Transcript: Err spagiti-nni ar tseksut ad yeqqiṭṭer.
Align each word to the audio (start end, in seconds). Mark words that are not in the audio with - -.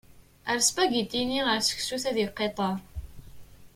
Err 0.49 0.61
spagiti-nni 0.67 1.41
ar 1.51 1.59
tseksut 1.61 2.03
ad 2.09 2.17
yeqqiṭṭer. 2.19 2.75